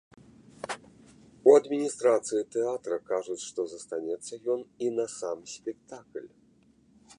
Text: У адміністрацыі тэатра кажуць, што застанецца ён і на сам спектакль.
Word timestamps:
У 1.49 1.53
адміністрацыі 1.59 2.47
тэатра 2.55 2.97
кажуць, 3.11 3.39
што 3.47 3.67
застанецца 3.73 4.33
ён 4.57 4.61
і 4.87 4.91
на 5.01 5.05
сам 5.19 5.37
спектакль. 5.55 6.27